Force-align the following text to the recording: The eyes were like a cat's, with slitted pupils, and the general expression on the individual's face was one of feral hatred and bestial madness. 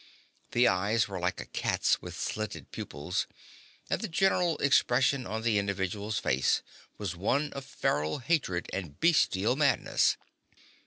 The 0.53 0.67
eyes 0.67 1.07
were 1.07 1.19
like 1.19 1.39
a 1.39 1.45
cat's, 1.45 2.01
with 2.01 2.17
slitted 2.19 2.71
pupils, 2.71 3.27
and 3.87 4.01
the 4.01 4.07
general 4.07 4.57
expression 4.57 5.27
on 5.27 5.43
the 5.43 5.59
individual's 5.59 6.17
face 6.17 6.63
was 6.97 7.15
one 7.15 7.53
of 7.53 7.63
feral 7.65 8.17
hatred 8.17 8.67
and 8.73 8.99
bestial 8.99 9.55
madness. 9.55 10.17